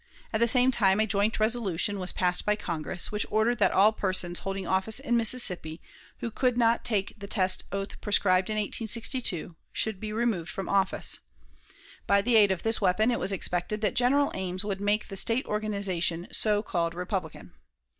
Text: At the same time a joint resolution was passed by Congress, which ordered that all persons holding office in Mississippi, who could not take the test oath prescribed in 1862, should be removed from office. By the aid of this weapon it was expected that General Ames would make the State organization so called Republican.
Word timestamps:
At 0.33 0.39
the 0.39 0.47
same 0.47 0.71
time 0.71 0.99
a 0.99 1.05
joint 1.05 1.39
resolution 1.39 1.99
was 1.99 2.11
passed 2.11 2.43
by 2.43 2.55
Congress, 2.55 3.11
which 3.11 3.23
ordered 3.29 3.59
that 3.59 3.71
all 3.71 3.91
persons 3.91 4.39
holding 4.39 4.65
office 4.65 4.99
in 4.99 5.15
Mississippi, 5.15 5.79
who 6.21 6.31
could 6.31 6.57
not 6.57 6.83
take 6.83 7.13
the 7.19 7.27
test 7.27 7.65
oath 7.71 8.01
prescribed 8.01 8.49
in 8.49 8.55
1862, 8.55 9.55
should 9.71 9.99
be 9.99 10.11
removed 10.11 10.49
from 10.49 10.67
office. 10.67 11.19
By 12.07 12.23
the 12.23 12.35
aid 12.35 12.51
of 12.51 12.63
this 12.63 12.81
weapon 12.81 13.11
it 13.11 13.19
was 13.19 13.31
expected 13.31 13.81
that 13.81 13.93
General 13.93 14.31
Ames 14.33 14.65
would 14.65 14.81
make 14.81 15.07
the 15.07 15.15
State 15.15 15.45
organization 15.45 16.25
so 16.31 16.63
called 16.63 16.95
Republican. 16.95 17.53